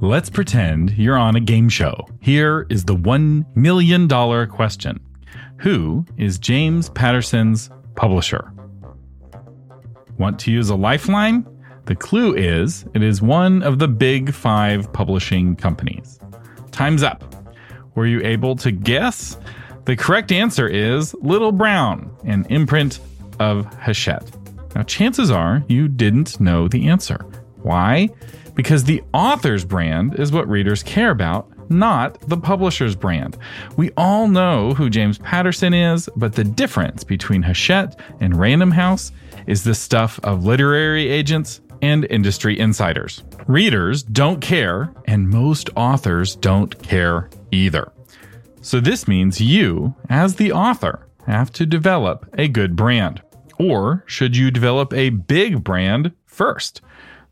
[0.00, 2.06] Let's pretend you're on a game show.
[2.20, 4.08] Here is the $1 million
[4.48, 5.00] question
[5.58, 8.52] Who is James Patterson's publisher?
[10.16, 11.44] Want to use a lifeline?
[11.86, 16.20] The clue is it is one of the big five publishing companies.
[16.70, 17.34] Time's up.
[17.96, 19.36] Were you able to guess?
[19.86, 23.00] The correct answer is Little Brown, an imprint
[23.40, 24.30] of Hachette.
[24.76, 27.16] Now, chances are you didn't know the answer.
[27.62, 28.10] Why?
[28.58, 33.38] Because the author's brand is what readers care about, not the publisher's brand.
[33.76, 39.12] We all know who James Patterson is, but the difference between Hachette and Random House
[39.46, 43.22] is the stuff of literary agents and industry insiders.
[43.46, 47.92] Readers don't care, and most authors don't care either.
[48.60, 53.22] So, this means you, as the author, have to develop a good brand.
[53.60, 56.80] Or should you develop a big brand first?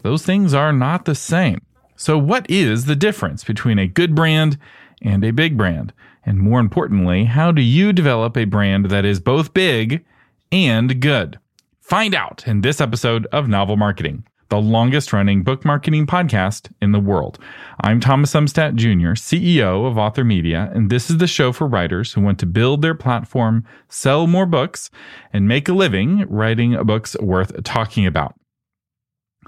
[0.06, 1.62] Those things are not the same.
[1.96, 4.56] So, what is the difference between a good brand
[5.02, 5.92] and a big brand?
[6.24, 10.04] And more importantly, how do you develop a brand that is both big
[10.52, 11.40] and good?
[11.80, 16.92] Find out in this episode of Novel Marketing the longest running book marketing podcast in
[16.92, 17.40] the world.
[17.80, 22.12] I'm Thomas Umstattd Jr., CEO of Author Media, and this is the show for writers
[22.12, 24.88] who want to build their platform, sell more books,
[25.32, 28.36] and make a living writing books worth talking about.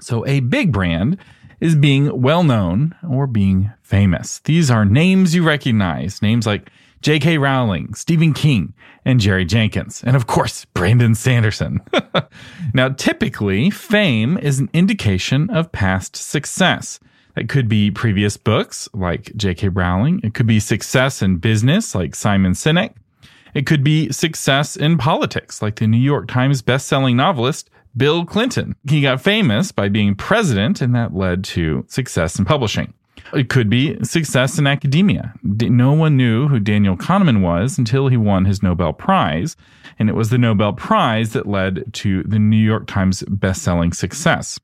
[0.01, 1.17] So, a big brand
[1.59, 4.39] is being well known or being famous.
[4.39, 6.69] These are names you recognize, names like
[7.01, 7.37] J.K.
[7.37, 8.73] Rowling, Stephen King,
[9.05, 10.03] and Jerry Jenkins.
[10.03, 11.81] And of course, Brandon Sanderson.
[12.73, 16.99] now, typically, fame is an indication of past success.
[17.37, 19.69] It could be previous books like J.K.
[19.69, 20.19] Rowling.
[20.23, 22.93] It could be success in business like Simon Sinek.
[23.53, 28.75] It could be success in politics like the New York Times bestselling novelist Bill Clinton.
[28.87, 32.93] He got famous by being president, and that led to success in publishing.
[33.33, 35.33] It could be success in academia.
[35.43, 39.55] No one knew who Daniel Kahneman was until he won his Nobel Prize.
[39.99, 44.59] And it was the Nobel Prize that led to the New York Times bestselling success.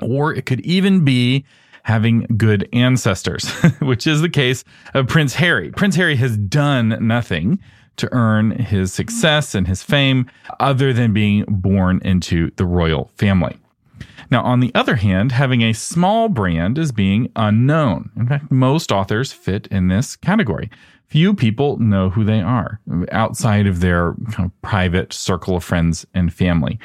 [0.00, 1.44] Or it could even be
[1.82, 3.48] having good ancestors,
[3.80, 4.64] which is the case
[4.94, 5.70] of Prince Harry.
[5.70, 7.58] Prince Harry has done nothing
[8.00, 13.56] to earn his success and his fame other than being born into the royal family.
[14.30, 18.10] Now, on the other hand, having a small brand is being unknown.
[18.16, 20.70] In fact, most authors fit in this category.
[21.06, 26.06] Few people know who they are outside of their kind of private circle of friends
[26.14, 26.78] and family.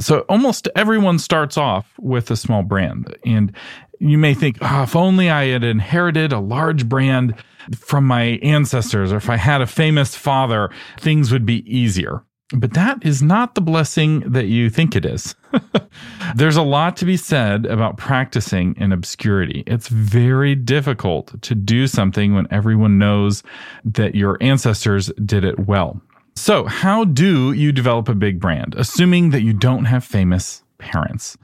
[0.00, 3.16] So almost everyone starts off with a small brand.
[3.24, 3.52] And
[4.00, 7.34] you may think, oh, if only I had inherited a large brand
[7.76, 12.22] from my ancestors, or if I had a famous father, things would be easier.
[12.54, 15.34] But that is not the blessing that you think it is.
[16.34, 19.64] There's a lot to be said about practicing in obscurity.
[19.66, 23.42] It's very difficult to do something when everyone knows
[23.84, 26.00] that your ancestors did it well.
[26.36, 31.36] So, how do you develop a big brand, assuming that you don't have famous parents?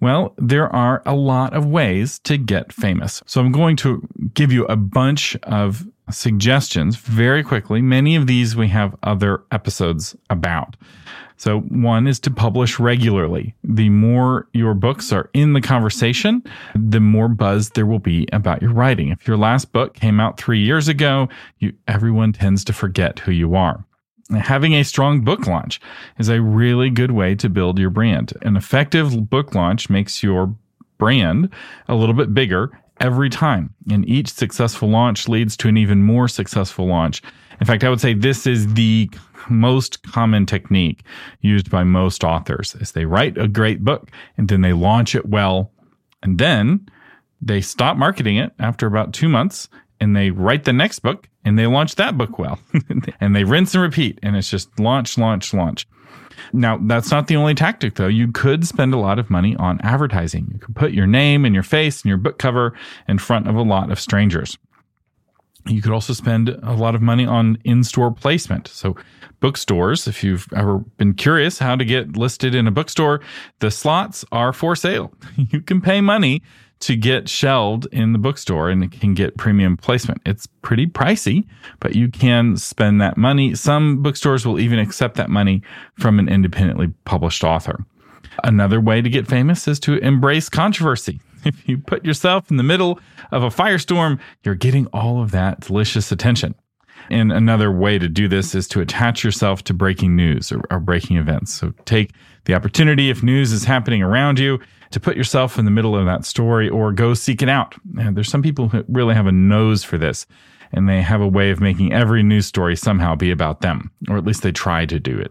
[0.00, 3.22] Well, there are a lot of ways to get famous.
[3.26, 7.80] So, I'm going to give you a bunch of suggestions very quickly.
[7.80, 10.76] Many of these we have other episodes about.
[11.36, 13.54] So, one is to publish regularly.
[13.64, 16.42] The more your books are in the conversation,
[16.74, 19.08] the more buzz there will be about your writing.
[19.08, 23.32] If your last book came out three years ago, you, everyone tends to forget who
[23.32, 23.84] you are.
[24.30, 25.80] Having a strong book launch
[26.18, 28.32] is a really good way to build your brand.
[28.42, 30.54] An effective book launch makes your
[30.98, 31.50] brand
[31.88, 32.70] a little bit bigger
[33.00, 33.74] every time.
[33.90, 37.22] And each successful launch leads to an even more successful launch.
[37.60, 39.10] In fact, I would say this is the
[39.50, 41.02] most common technique
[41.40, 45.26] used by most authors is they write a great book and then they launch it
[45.26, 45.70] well
[46.22, 46.88] and then
[47.42, 49.68] they stop marketing it after about 2 months
[50.00, 52.58] and they write the next book and they launch that book well
[53.20, 55.86] and they rinse and repeat and it's just launch launch launch
[56.52, 58.06] now, that's not the only tactic, though.
[58.06, 60.48] You could spend a lot of money on advertising.
[60.52, 62.74] You could put your name and your face and your book cover
[63.08, 64.58] in front of a lot of strangers.
[65.66, 68.68] You could also spend a lot of money on in store placement.
[68.68, 68.96] So,
[69.40, 73.20] bookstores, if you've ever been curious how to get listed in a bookstore,
[73.60, 75.12] the slots are for sale.
[75.36, 76.42] You can pay money
[76.84, 80.20] to get shelved in the bookstore and can get premium placement.
[80.26, 81.46] It's pretty pricey,
[81.80, 83.54] but you can spend that money.
[83.54, 85.62] Some bookstores will even accept that money
[85.98, 87.86] from an independently published author.
[88.42, 91.20] Another way to get famous is to embrace controversy.
[91.46, 92.98] If you put yourself in the middle
[93.30, 96.54] of a firestorm, you're getting all of that delicious attention.
[97.10, 100.80] And another way to do this is to attach yourself to breaking news or, or
[100.80, 101.52] breaking events.
[101.52, 102.12] So take
[102.46, 104.58] the opportunity if news is happening around you
[104.94, 107.74] to put yourself in the middle of that story or go seek it out.
[107.98, 110.26] And there's some people who really have a nose for this
[110.72, 114.16] and they have a way of making every news story somehow be about them, or
[114.16, 115.30] at least they try to do it.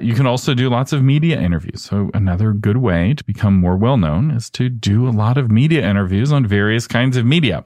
[0.00, 1.82] You can also do lots of media interviews.
[1.82, 5.50] So, another good way to become more well known is to do a lot of
[5.50, 7.64] media interviews on various kinds of media.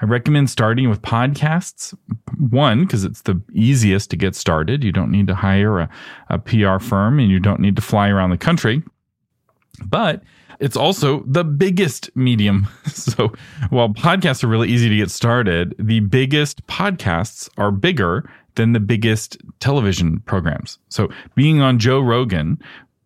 [0.00, 1.94] I recommend starting with podcasts.
[2.38, 4.84] One, because it's the easiest to get started.
[4.84, 5.90] You don't need to hire a,
[6.28, 8.82] a PR firm and you don't need to fly around the country.
[9.84, 10.22] But
[10.60, 12.66] it's also the biggest medium.
[12.86, 13.32] So
[13.70, 18.80] while podcasts are really easy to get started, the biggest podcasts are bigger than the
[18.80, 20.78] biggest television programs.
[20.88, 22.58] So being on Joe Rogan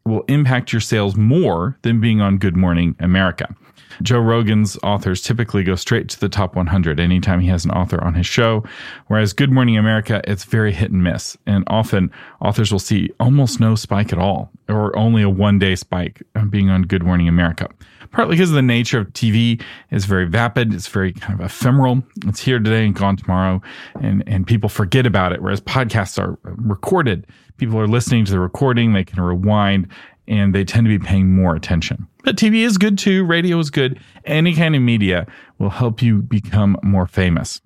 [0.07, 3.55] will impact your sales more than being on Good Morning America.
[4.03, 8.03] Joe Rogan's authors typically go straight to the top 100 anytime he has an author
[8.03, 8.65] on his show.
[9.09, 11.37] Whereas Good Morning America, it's very hit and miss.
[11.47, 12.11] And often
[12.41, 16.45] authors will see almost no spike at all or only a one day spike uh,
[16.45, 17.69] being on Good Morning America.
[18.13, 20.75] Partly because of the nature of TV is very vapid.
[20.75, 22.03] It's very kind of ephemeral.
[22.27, 23.63] It's here today and gone tomorrow.
[24.01, 25.41] And, and people forget about it.
[25.43, 27.27] Whereas podcasts are recorded.
[27.59, 28.95] People are listening to the recording.
[28.95, 29.87] They can rewind
[30.31, 32.07] and they tend to be paying more attention.
[32.23, 34.01] But TV is good too, radio is good.
[34.25, 35.27] Any kind of media
[35.59, 37.61] will help you become more famous.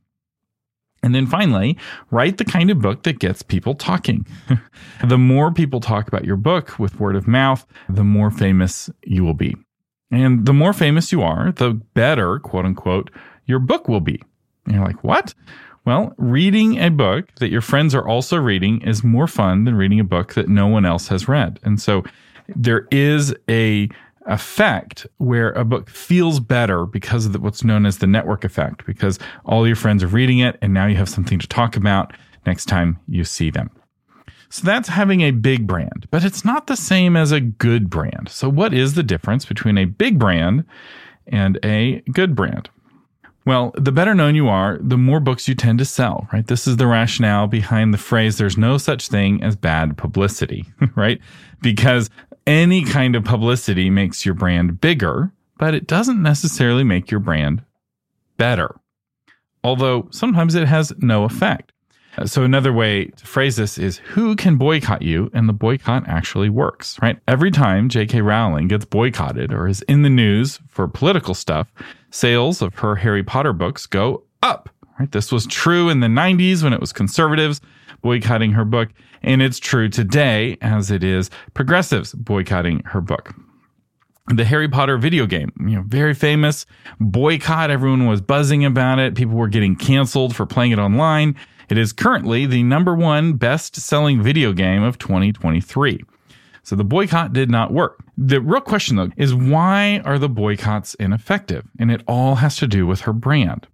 [1.03, 1.77] And then finally,
[2.11, 4.27] write the kind of book that gets people talking.
[5.05, 9.23] the more people talk about your book with word of mouth, the more famous you
[9.23, 9.55] will be.
[10.11, 13.11] And the more famous you are, the better, quote unquote,
[13.45, 14.23] your book will be.
[14.65, 15.35] And you're like, what?
[15.85, 20.01] Well, reading a book that your friends are also reading is more fun than reading
[20.01, 21.61] a book that no one else has read.
[21.63, 22.05] And so
[22.49, 23.89] there is a
[24.27, 29.19] effect where a book feels better because of what's known as the network effect, because
[29.45, 32.13] all your friends are reading it and now you have something to talk about
[32.47, 33.71] next time you see them.
[34.49, 38.29] So that's having a big brand, but it's not the same as a good brand.
[38.31, 40.65] So, what is the difference between a big brand
[41.27, 42.71] and a good brand?
[43.47, 46.47] Well, the better known you are, the more books you tend to sell, right?
[46.47, 50.65] This is the rationale behind the phrase, there's no such thing as bad publicity,
[50.95, 51.21] right?
[51.61, 52.09] Because
[52.47, 57.63] any kind of publicity makes your brand bigger, but it doesn't necessarily make your brand
[58.37, 58.77] better.
[59.63, 61.73] Although sometimes it has no effect.
[62.27, 66.49] So another way to phrase this is who can boycott you and the boycott actually
[66.49, 67.19] works, right?
[67.27, 68.21] Every time J.K.
[68.21, 71.73] Rowling gets boycotted or is in the news for political stuff,
[72.11, 74.71] sales of her Harry Potter books go up,
[75.01, 75.11] right?
[75.11, 77.61] This was true in the 90s when it was conservatives
[78.03, 78.91] boycotting her book.
[79.23, 83.35] And it's true today as it is progressives boycotting her book.
[84.29, 86.65] The Harry Potter video game, you know, very famous
[86.99, 87.71] boycott.
[87.71, 89.15] Everyone was buzzing about it.
[89.15, 91.37] People were getting canceled for playing it online.
[91.69, 96.03] It is currently the number one best selling video game of 2023.
[96.63, 98.03] So the boycott did not work.
[98.17, 101.67] The real question though is why are the boycotts ineffective?
[101.79, 103.67] And it all has to do with her brand.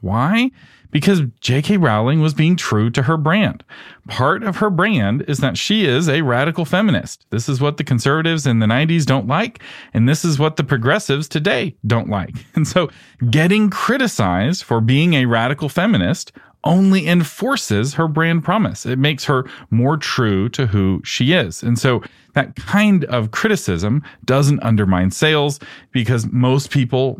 [0.00, 0.50] Why?
[0.96, 1.76] because J.K.
[1.76, 3.62] Rowling was being true to her brand.
[4.08, 7.26] Part of her brand is that she is a radical feminist.
[7.28, 9.60] This is what the conservatives in the 90s don't like,
[9.92, 12.34] and this is what the progressives today don't like.
[12.56, 12.88] And so
[13.30, 16.32] getting criticized for being a radical feminist
[16.66, 18.84] only enforces her brand promise.
[18.84, 21.62] It makes her more true to who she is.
[21.62, 22.02] And so
[22.34, 25.58] that kind of criticism doesn't undermine sales
[25.92, 27.18] because most people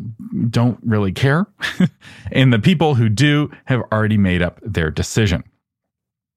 [0.49, 1.47] don't really care.
[2.31, 5.43] and the people who do have already made up their decision.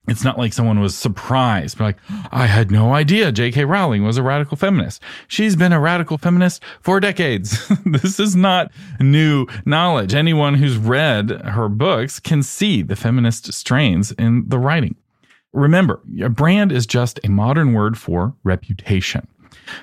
[0.08, 1.96] It's not like someone was surprised, but like,
[2.32, 3.64] I had no idea J.K.
[3.64, 5.02] Rowling was a radical feminist.
[5.28, 7.68] She's been a radical feminist for decades.
[7.86, 10.14] this is not new knowledge.
[10.14, 14.96] Anyone who's read her books can see the feminist strains in the writing.
[15.52, 19.28] Remember, a brand is just a modern word for reputation.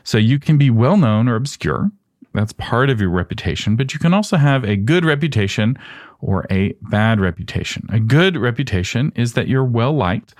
[0.04, 1.92] So you can be well known or obscure.
[2.34, 5.78] That's part of your reputation, but you can also have a good reputation
[6.20, 7.88] or a bad reputation.
[7.90, 10.34] A good reputation is that you're well liked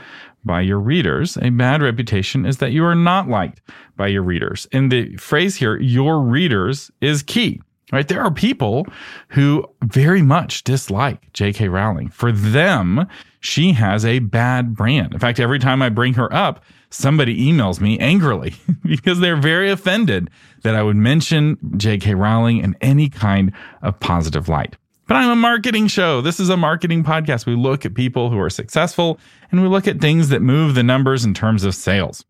[0.44, 1.38] by your readers.
[1.42, 3.62] A bad reputation is that you are not liked
[3.96, 4.68] by your readers.
[4.72, 7.62] And the phrase here, your readers, is key.
[7.92, 8.08] Right?
[8.08, 8.86] There are people
[9.30, 11.70] who very much dislike J.K.
[11.70, 12.10] Rowling.
[12.10, 13.08] For them,
[13.40, 15.14] she has a bad brand.
[15.14, 19.72] In fact, every time I bring her up, somebody emails me angrily because they're very
[19.72, 20.30] offended
[20.64, 22.16] that I would mention J.K.
[22.16, 24.76] Rowling in any kind of positive light.
[25.08, 26.20] But I'm a marketing show.
[26.20, 27.46] This is a marketing podcast.
[27.46, 29.20] We look at people who are successful
[29.52, 32.26] and we look at things that move the numbers in terms of sales.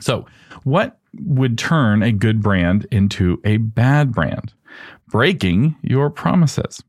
[0.00, 0.26] So,
[0.62, 4.54] what would turn a good brand into a bad brand?
[5.08, 6.82] Breaking your promises.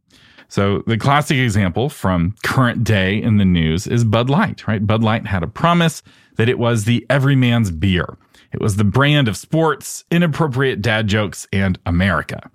[0.49, 4.85] So, the classic example from current day in the news is Bud Light, right?
[4.85, 6.03] Bud Light had a promise
[6.37, 8.17] that it was the everyman's beer.
[8.53, 12.51] It was the brand of sports, inappropriate dad jokes, and America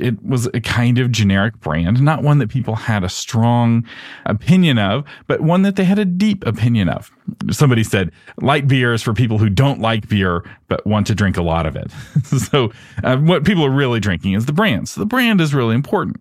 [0.00, 3.86] it was a kind of generic brand, not one that people had a strong
[4.24, 7.10] opinion of, but one that they had a deep opinion of.
[7.50, 11.36] Somebody said light beer is for people who don't like beer but want to drink
[11.36, 11.90] a lot of it.
[12.24, 12.72] so
[13.04, 14.88] uh, what people are really drinking is the brand.
[14.88, 16.20] So the brand is really important.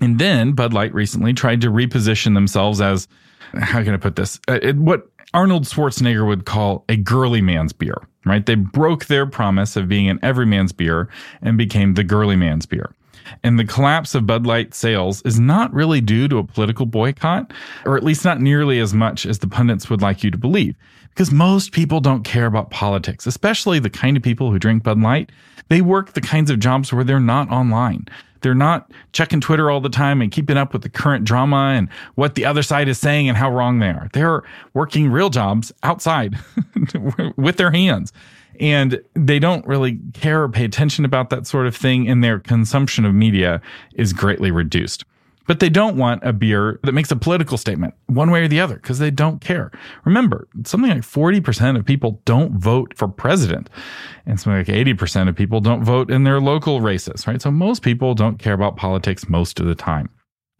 [0.00, 3.08] And then Bud Light recently tried to reposition themselves as
[3.54, 4.40] how can I put this?
[4.48, 8.44] Uh, it, what Arnold Schwarzenegger would call a girly man's beer, right?
[8.44, 11.08] They broke their promise of being an everyman's beer
[11.42, 12.94] and became the girly man's beer.
[13.44, 17.52] And the collapse of Bud Light sales is not really due to a political boycott,
[17.84, 20.74] or at least not nearly as much as the pundits would like you to believe.
[21.10, 24.98] Because most people don't care about politics, especially the kind of people who drink Bud
[25.00, 25.30] Light.
[25.68, 28.06] They work the kinds of jobs where they're not online.
[28.40, 31.88] They're not checking Twitter all the time and keeping up with the current drama and
[32.14, 34.08] what the other side is saying and how wrong they are.
[34.12, 34.42] They're
[34.74, 36.38] working real jobs outside
[37.36, 38.12] with their hands.
[38.60, 42.40] And they don't really care or pay attention about that sort of thing, and their
[42.40, 43.60] consumption of media
[43.94, 45.04] is greatly reduced
[45.48, 48.60] but they don't want a beer that makes a political statement one way or the
[48.60, 49.72] other because they don't care.
[50.04, 53.68] Remember, something like 40% of people don't vote for president
[54.26, 57.40] and something like 80% of people don't vote in their local races, right?
[57.40, 60.10] So most people don't care about politics most of the time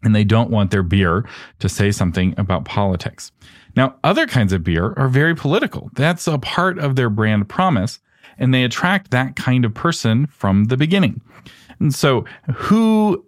[0.01, 1.23] and they don't want their beer
[1.59, 3.31] to say something about politics.
[3.75, 5.91] Now, other kinds of beer are very political.
[5.93, 7.99] That's a part of their brand promise
[8.39, 11.21] and they attract that kind of person from the beginning.
[11.79, 13.23] And so who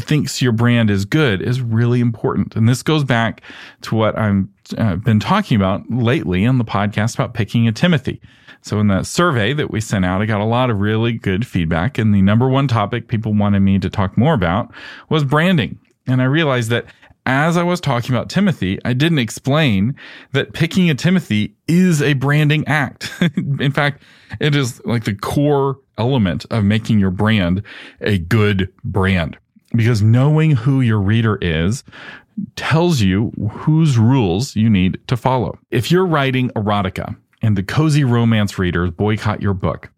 [0.00, 2.56] thinks your brand is good is really important.
[2.56, 3.42] And this goes back
[3.82, 8.20] to what I've uh, been talking about lately on the podcast about picking a Timothy.
[8.62, 11.46] So in that survey that we sent out, I got a lot of really good
[11.46, 11.98] feedback.
[11.98, 14.72] And the number one topic people wanted me to talk more about
[15.08, 15.78] was branding.
[16.06, 16.86] And I realized that
[17.26, 19.96] as I was talking about Timothy, I didn't explain
[20.32, 23.12] that picking a Timothy is a branding act.
[23.36, 24.02] in fact,
[24.40, 27.62] it is like the core element of making your brand
[28.00, 29.38] a good brand
[29.74, 31.84] because knowing who your reader is
[32.54, 35.58] tells you whose rules you need to follow.
[35.70, 39.90] If you're writing erotica and the cozy romance readers boycott your book,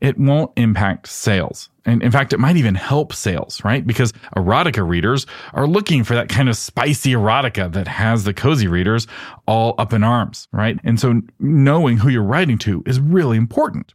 [0.00, 1.70] it won't impact sales.
[1.86, 3.86] And in fact, it might even help sales, right?
[3.86, 8.68] Because erotica readers are looking for that kind of spicy erotica that has the cozy
[8.68, 9.06] readers
[9.46, 10.78] all up in arms, right?
[10.84, 13.94] And so knowing who you're writing to is really important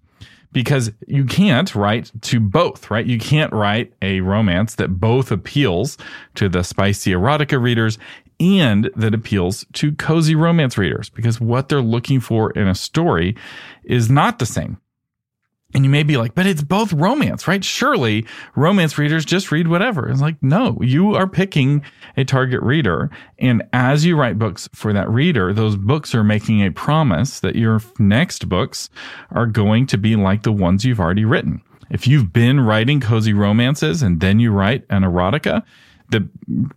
[0.56, 3.06] because you can't write to both, right?
[3.06, 5.98] You can't write a romance that both appeals
[6.36, 7.98] to the spicy erotica readers
[8.40, 13.36] and that appeals to cozy romance readers because what they're looking for in a story
[13.84, 14.78] is not the same.
[15.76, 17.62] And you may be like, but it's both romance, right?
[17.62, 20.10] Surely romance readers just read whatever.
[20.10, 21.84] It's like, no, you are picking
[22.16, 23.10] a target reader.
[23.40, 27.58] And as you write books for that reader, those books are making a promise that
[27.58, 28.90] your next books
[29.32, 31.62] are going to be like the ones you've already written.
[31.90, 35.62] If you've been writing cozy romances and then you write an erotica,
[36.10, 36.28] the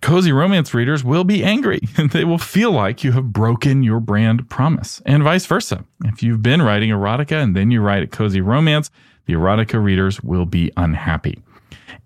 [0.01, 1.81] cozy romance readers will be angry
[2.13, 5.85] they will feel like you have broken your brand promise and vice versa.
[6.05, 8.91] If you've been writing erotica and then you write a cozy romance,
[9.27, 11.43] the erotica readers will be unhappy.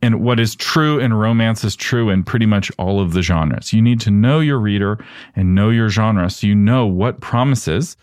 [0.03, 3.73] And what is true in romance is true in pretty much all of the genres.
[3.73, 4.99] You need to know your reader
[5.37, 7.97] and know your genre so you know what promises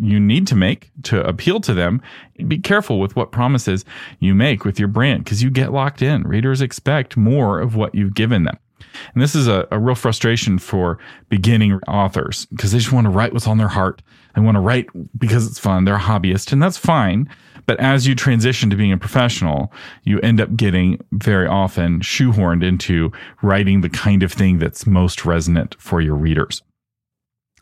[0.00, 2.02] you need to make to appeal to them.
[2.46, 3.84] Be careful with what promises
[4.20, 6.22] you make with your brand because you get locked in.
[6.22, 8.58] Readers expect more of what you've given them.
[9.14, 13.10] And this is a, a real frustration for beginning authors because they just want to
[13.10, 14.02] write what's on their heart.
[14.34, 14.86] They want to write
[15.18, 15.84] because it's fun.
[15.84, 17.28] They're a hobbyist, and that's fine.
[17.66, 19.72] But as you transition to being a professional,
[20.04, 25.24] you end up getting very often shoehorned into writing the kind of thing that's most
[25.24, 26.62] resonant for your readers.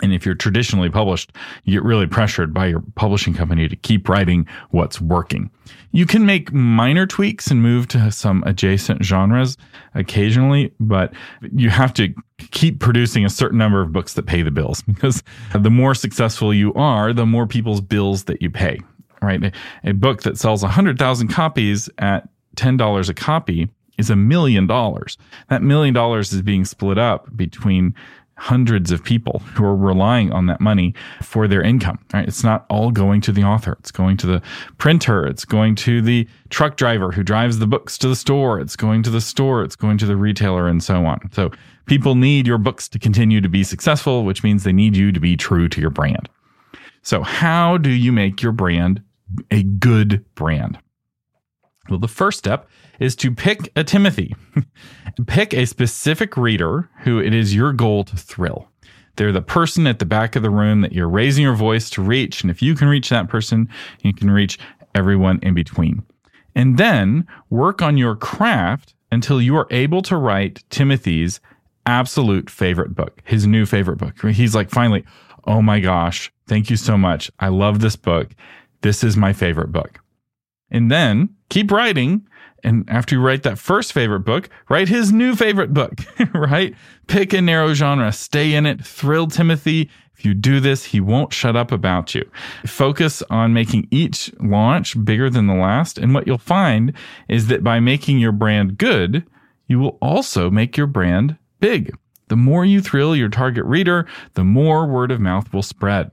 [0.03, 1.33] And if you're traditionally published,
[1.65, 5.51] you get really pressured by your publishing company to keep writing what's working.
[5.93, 9.57] You can make minor tweaks and move to some adjacent genres
[9.95, 11.15] occasionally, but
[11.53, 12.13] you have to
[12.51, 15.23] keep producing a certain number of books that pay the bills because
[15.55, 18.79] the more successful you are, the more people's bills that you pay,
[19.23, 19.55] right?
[19.85, 25.17] A book that sells 100,000 copies at $10 a copy is a million dollars.
[25.49, 27.95] That million dollars is being split up between
[28.39, 31.99] hundreds of people who are relying on that money for their income.
[32.13, 32.29] Right?
[32.29, 33.77] It's not all going to the author.
[33.81, 34.43] It's going to the
[34.79, 35.27] printer.
[35.27, 38.61] It's going to the truck driver who drives the books to the store.
[38.61, 39.63] It's going to the store.
[39.63, 41.31] It's going to the retailer and so on.
[41.33, 41.51] So
[41.87, 45.21] people need your books to continue to be successful, which means they need you to
[45.21, 46.29] be true to your brand.
[47.03, 49.03] So how do you make your brand
[49.51, 50.79] a good brand?
[51.89, 54.35] Well, the first step is to pick a Timothy.
[55.27, 58.69] pick a specific reader who it is your goal to thrill.
[59.17, 62.03] They're the person at the back of the room that you're raising your voice to
[62.03, 62.43] reach.
[62.43, 63.69] And if you can reach that person,
[64.03, 64.59] you can reach
[64.95, 66.03] everyone in between.
[66.55, 71.41] And then work on your craft until you are able to write Timothy's
[71.87, 74.21] absolute favorite book, his new favorite book.
[74.31, 75.05] He's like, finally,
[75.47, 77.31] oh my gosh, thank you so much.
[77.39, 78.35] I love this book.
[78.83, 80.01] This is my favorite book.
[80.71, 82.27] And then keep writing.
[82.65, 85.95] And after you write that first favorite book, write his new favorite book,
[86.35, 86.75] right?
[87.07, 89.91] Pick a narrow genre, stay in it, thrill Timothy.
[90.17, 92.29] If you do this, he won't shut up about you.
[92.65, 95.99] Focus on making each launch bigger than the last.
[95.99, 96.95] And what you'll find
[97.29, 99.25] is that by making your brand good,
[99.69, 101.95] you will also make your brand big.
[102.29, 106.11] The more you thrill your target reader, the more word of mouth will spread.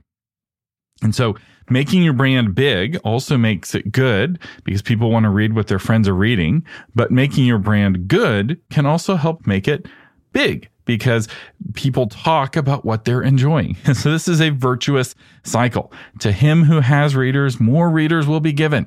[1.02, 1.36] And so
[1.70, 5.78] making your brand big also makes it good because people want to read what their
[5.78, 6.64] friends are reading.
[6.94, 9.86] But making your brand good can also help make it
[10.32, 11.28] big because
[11.74, 13.74] people talk about what they're enjoying.
[13.94, 15.92] so this is a virtuous cycle.
[16.20, 18.86] To him who has readers, more readers will be given.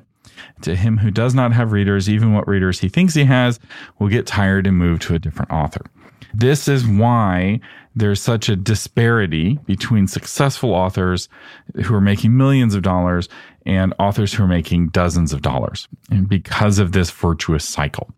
[0.62, 3.58] To him who does not have readers, even what readers he thinks he has,
[3.98, 5.84] will get tired and move to a different author.
[6.34, 7.60] This is why
[7.98, 11.28] there's such a disparity between successful authors
[11.84, 13.28] who are making millions of dollars
[13.66, 15.88] and authors who are making dozens of dollars.
[16.10, 18.10] And because of this virtuous cycle.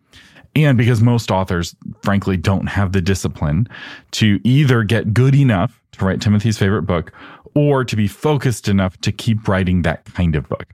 [0.54, 3.68] And because most authors, frankly, don't have the discipline
[4.12, 7.12] to either get good enough to write Timothy's favorite book
[7.54, 10.66] or to be focused enough to keep writing that kind of book.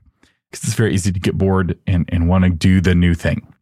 [0.49, 3.53] Because it's very easy to get bored and, and want to do the new thing.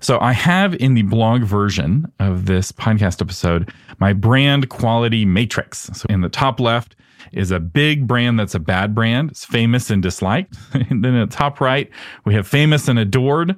[0.00, 5.90] So I have in the blog version of this podcast episode my brand quality matrix.
[5.92, 6.96] So in the top left
[7.32, 9.30] is a big brand that's a bad brand.
[9.30, 10.56] It's famous and disliked.
[10.72, 11.90] and then in the top right,
[12.24, 13.56] we have famous and adored.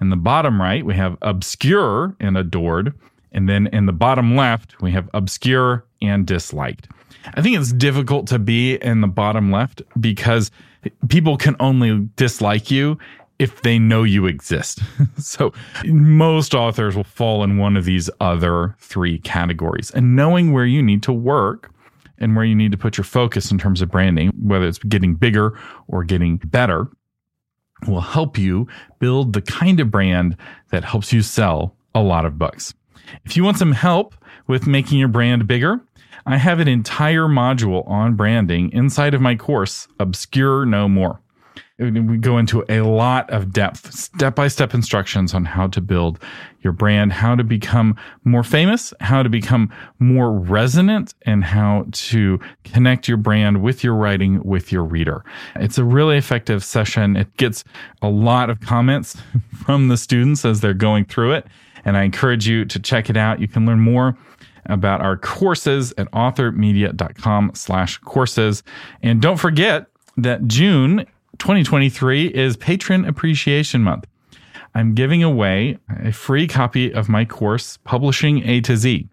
[0.00, 2.94] In the bottom right, we have obscure and adored.
[3.32, 6.88] And then in the bottom left, we have obscure and disliked.
[7.34, 10.50] I think it's difficult to be in the bottom left because
[11.08, 12.98] people can only dislike you
[13.38, 14.80] if they know you exist.
[15.18, 15.52] so
[15.84, 19.90] most authors will fall in one of these other three categories.
[19.90, 21.70] And knowing where you need to work
[22.18, 25.14] and where you need to put your focus in terms of branding, whether it's getting
[25.14, 26.88] bigger or getting better,
[27.86, 28.66] will help you
[28.98, 30.36] build the kind of brand
[30.70, 32.72] that helps you sell a lot of books.
[33.24, 34.14] If you want some help
[34.46, 35.80] with making your brand bigger,
[36.24, 41.20] I have an entire module on branding inside of my course, Obscure No More
[41.78, 46.18] we go into a lot of depth, step by step instructions on how to build
[46.62, 52.40] your brand, how to become more famous, how to become more resonant, and how to
[52.64, 55.22] connect your brand with your writing with your reader.
[55.56, 57.14] It's a really effective session.
[57.14, 57.62] It gets
[58.00, 59.16] a lot of comments
[59.54, 61.46] from the students as they're going through it.
[61.84, 63.38] And I encourage you to check it out.
[63.38, 64.16] You can learn more
[64.64, 68.62] about our courses at authormedia.com slash courses.
[69.02, 69.86] And don't forget
[70.16, 71.06] that June
[71.38, 74.06] 2023 is Patron Appreciation Month.
[74.74, 79.08] I'm giving away a free copy of my course, Publishing A to Z.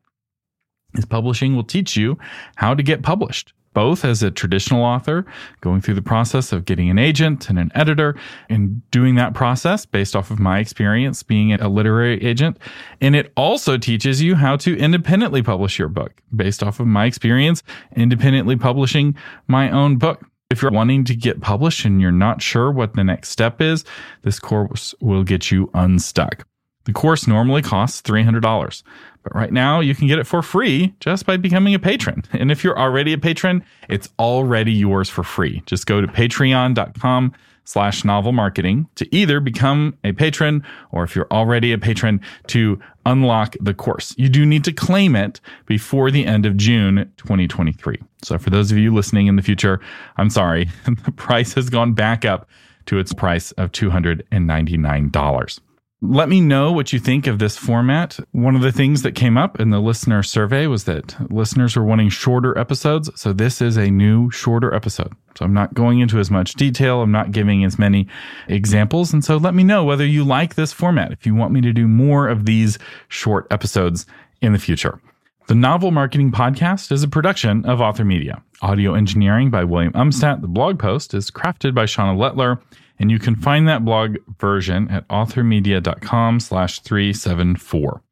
[0.94, 2.18] This publishing will teach you
[2.56, 5.26] how to get published, both as a traditional author,
[5.62, 8.16] going through the process of getting an agent and an editor,
[8.50, 12.58] and doing that process based off of my experience being a literary agent.
[13.02, 17.06] And it also teaches you how to independently publish your book based off of my
[17.06, 17.64] experience
[17.96, 19.16] independently publishing
[19.48, 20.24] my own book.
[20.54, 23.84] If you're wanting to get published and you're not sure what the next step is,
[24.22, 26.46] this course will get you unstuck.
[26.86, 28.84] The course normally costs $300,
[29.24, 32.22] but right now you can get it for free just by becoming a patron.
[32.34, 35.64] And if you're already a patron, it's already yours for free.
[35.66, 37.34] Just go to patreon.com
[37.66, 42.80] slash novel marketing to either become a patron or if you're already a patron to
[43.06, 44.14] unlock the course.
[44.18, 47.98] You do need to claim it before the end of June 2023.
[48.22, 49.80] So for those of you listening in the future,
[50.18, 52.48] I'm sorry, the price has gone back up
[52.86, 55.60] to its price of $299.
[56.06, 58.20] Let me know what you think of this format.
[58.34, 61.86] One of the things that came up in the listener survey was that listeners were
[61.86, 63.10] wanting shorter episodes.
[63.16, 65.14] So this is a new shorter episode.
[65.38, 67.02] So I'm not going into as much detail.
[67.02, 68.10] I'm not giving as many
[68.50, 69.14] examples.
[69.14, 71.72] And so let me know whether you like this format, if you want me to
[71.72, 74.06] do more of these short episodes
[74.42, 75.00] in the future.
[75.48, 78.44] The Novel Marketing Podcast is a production of Author Media.
[78.62, 80.42] Audio engineering by William Umstattd.
[80.42, 82.62] The blog post is crafted by Shauna Letellier.
[83.00, 88.04] And you can find that blog version at authormedia.com slash 374.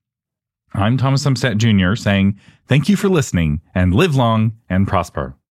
[0.73, 1.95] I'm Thomas Umstattd Jr.
[1.95, 5.35] saying thank you for listening and live long and prosper.